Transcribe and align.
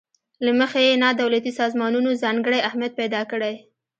له 0.45 0.51
مخې 0.59 0.81
یې 0.87 0.93
نا 1.03 1.09
دولتي 1.21 1.51
سازمانونو 1.59 2.09
ځانګړی 2.23 2.59
اهمیت 2.69 2.93
پیداکړی. 2.99 3.53